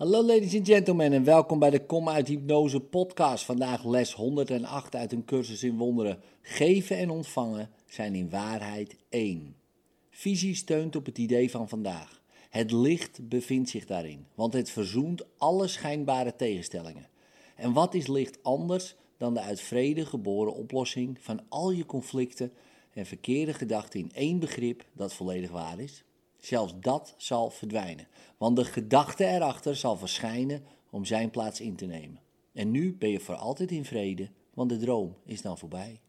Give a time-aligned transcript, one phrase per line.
[0.00, 3.44] Hallo ladies and gentlemen en welkom bij de Kom uit Hypnose podcast.
[3.44, 6.20] Vandaag les 108 uit een cursus in wonderen.
[6.42, 9.56] Geven en ontvangen zijn in waarheid één.
[10.10, 12.22] Visie steunt op het idee van vandaag.
[12.50, 17.08] Het licht bevindt zich daarin, want het verzoent alle schijnbare tegenstellingen.
[17.56, 22.52] En wat is licht anders dan de uit vrede geboren oplossing van al je conflicten
[22.92, 26.04] en verkeerde gedachten in één begrip dat volledig waar is?
[26.40, 31.86] Zelfs dat zal verdwijnen, want de gedachte erachter zal verschijnen om zijn plaats in te
[31.86, 32.20] nemen.
[32.52, 36.00] En nu ben je voor altijd in vrede, want de droom is dan voorbij.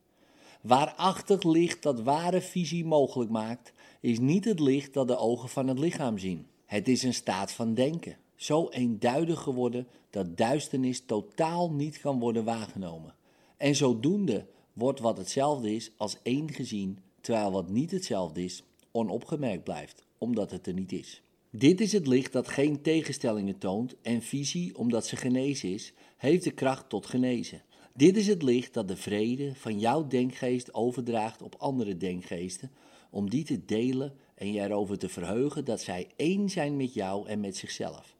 [0.61, 5.67] Waarachtig licht dat ware visie mogelijk maakt, is niet het licht dat de ogen van
[5.67, 6.47] het lichaam zien.
[6.65, 12.43] Het is een staat van denken, zo eenduidig geworden dat duisternis totaal niet kan worden
[12.43, 13.15] waargenomen.
[13.57, 19.63] En zodoende wordt wat hetzelfde is als één gezien, terwijl wat niet hetzelfde is onopgemerkt
[19.63, 21.21] blijft omdat het er niet is.
[21.49, 26.43] Dit is het licht dat geen tegenstellingen toont en visie, omdat ze genezen is, heeft
[26.43, 27.61] de kracht tot genezen.
[27.93, 32.71] Dit is het licht dat de vrede van jouw denkgeest overdraagt op andere denkgeesten,
[33.09, 37.27] om die te delen en je erover te verheugen dat zij één zijn met jou
[37.27, 38.15] en met zichzelf.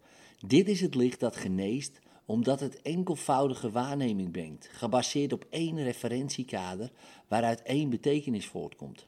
[0.47, 6.91] Dit is het licht dat geneest, omdat het enkelvoudige waarneming brengt, gebaseerd op één referentiekader
[7.27, 9.07] waaruit één betekenis voortkomt.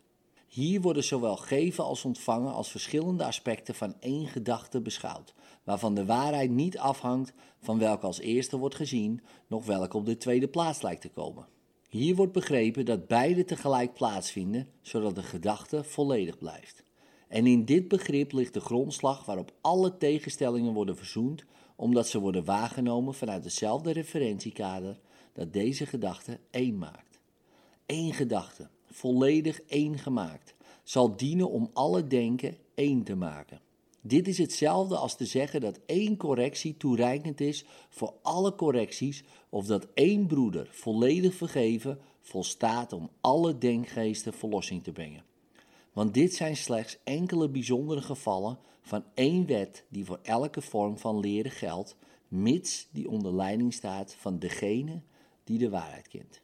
[0.53, 6.05] Hier worden zowel geven als ontvangen als verschillende aspecten van één gedachte beschouwd, waarvan de
[6.05, 10.81] waarheid niet afhangt van welke als eerste wordt gezien, nog welke op de tweede plaats
[10.81, 11.47] lijkt te komen.
[11.89, 16.83] Hier wordt begrepen dat beide tegelijk plaatsvinden, zodat de gedachte volledig blijft.
[17.27, 22.45] En in dit begrip ligt de grondslag waarop alle tegenstellingen worden verzoend, omdat ze worden
[22.45, 24.99] waargenomen vanuit hetzelfde referentiekader
[25.33, 27.19] dat deze gedachte één maakt.
[27.85, 33.59] Eén gedachte, volledig één gemaakt, zal dienen om alle denken één te maken.
[34.01, 39.65] Dit is hetzelfde als te zeggen dat één correctie toereikend is voor alle correcties, of
[39.65, 45.23] dat één broeder volledig vergeven volstaat om alle denkgeesten verlossing te brengen.
[45.93, 51.19] Want dit zijn slechts enkele bijzondere gevallen van één wet die voor elke vorm van
[51.19, 51.95] leren geldt,
[52.27, 55.01] mits die onder leiding staat van degene
[55.43, 56.41] die de waarheid kent.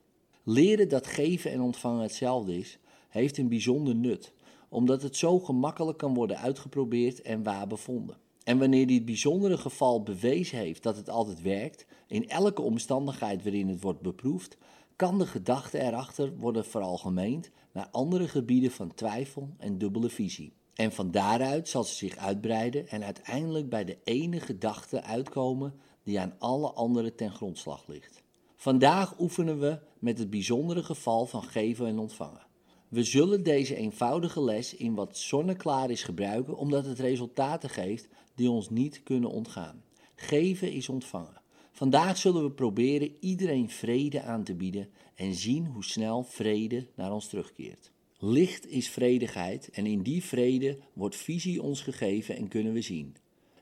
[0.51, 2.79] Leren dat geven en ontvangen hetzelfde is,
[3.09, 4.33] heeft een bijzonder nut,
[4.69, 8.17] omdat het zo gemakkelijk kan worden uitgeprobeerd en waar bevonden.
[8.43, 13.67] En wanneer dit bijzondere geval bewezen heeft dat het altijd werkt, in elke omstandigheid waarin
[13.67, 14.57] het wordt beproefd,
[14.95, 20.53] kan de gedachte erachter worden veralgemeend naar andere gebieden van twijfel en dubbele visie.
[20.73, 25.73] En van daaruit zal ze zich uitbreiden en uiteindelijk bij de ene gedachte uitkomen
[26.03, 28.27] die aan alle andere ten grondslag ligt.
[28.61, 32.47] Vandaag oefenen we met het bijzondere geval van geven en ontvangen.
[32.87, 38.49] We zullen deze eenvoudige les in wat zonneklaar is gebruiken, omdat het resultaten geeft die
[38.49, 39.83] ons niet kunnen ontgaan.
[40.15, 41.41] Geven is ontvangen.
[41.71, 47.11] Vandaag zullen we proberen iedereen vrede aan te bieden en zien hoe snel vrede naar
[47.11, 47.91] ons terugkeert.
[48.17, 53.15] Licht is vredigheid en in die vrede wordt visie ons gegeven en kunnen we zien.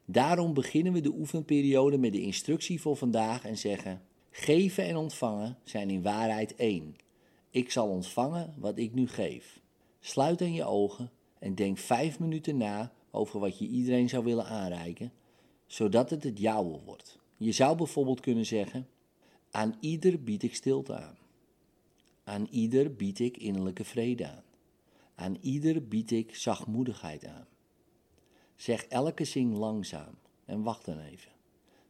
[0.06, 4.02] Daarom beginnen we de oefenperiode met de instructie voor vandaag en zeggen:
[4.40, 6.96] Geven en ontvangen zijn in waarheid één.
[7.50, 9.62] Ik zal ontvangen wat ik nu geef.
[10.00, 14.46] Sluit dan je ogen en denk vijf minuten na over wat je iedereen zou willen
[14.46, 15.14] aanreiken,
[15.66, 17.20] zodat het het jouwe wordt.
[17.38, 18.88] Je zou bijvoorbeeld kunnen zeggen:
[19.52, 21.18] Aan ieder bied ik stilte aan.
[22.24, 24.44] Aan ieder bied ik innerlijke vrede aan.
[25.16, 27.48] Aan ieder bied ik zachtmoedigheid aan.
[28.56, 30.16] Zeg elke zin langzaam
[30.46, 31.37] en wacht dan even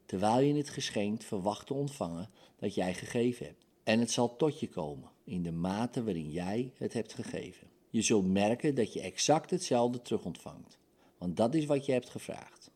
[0.08, 2.30] terwijl je het geschenk verwacht te ontvangen
[2.60, 3.66] dat jij gegeven hebt.
[3.84, 7.68] En het zal tot je komen in de mate waarin jij het hebt gegeven.
[7.90, 10.78] Je zult merken dat je exact hetzelfde terug ontvangt,
[11.18, 12.72] want dat is wat je hebt gevraagd.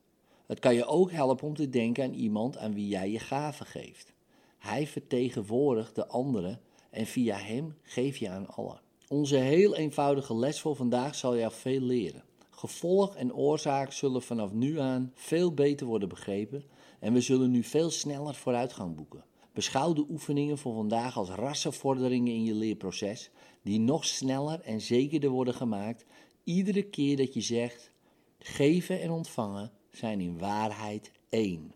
[0.46, 3.66] Het kan je ook helpen om te denken aan iemand aan wie jij je gave
[3.66, 4.14] geeft.
[4.58, 8.82] Hij vertegenwoordigt de anderen en via hem geef je aan allen.
[9.08, 12.24] Onze heel eenvoudige les voor vandaag zal jou veel leren.
[12.50, 16.64] Gevolg en oorzaak zullen vanaf nu aan veel beter worden begrepen
[17.02, 19.26] en we zullen nu veel sneller vooruitgang boeken.
[19.54, 23.32] Beschouw de oefeningen voor vandaag als rassenvorderingen in je leerproces,
[23.62, 26.06] die nog sneller en zekerder worden gemaakt
[26.44, 27.92] iedere keer dat je zegt:
[28.40, 31.74] geven en ontvangen zijn in waarheid één.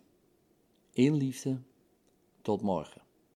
[0.94, 1.62] In liefde,
[2.42, 3.05] tot morgen.